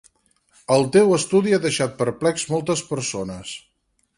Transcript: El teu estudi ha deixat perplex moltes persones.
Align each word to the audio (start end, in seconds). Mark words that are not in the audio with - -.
El 0.75 0.85
teu 0.95 1.13
estudi 1.17 1.53
ha 1.57 1.61
deixat 1.67 1.93
perplex 2.01 2.47
moltes 2.55 2.85
persones. 2.95 3.57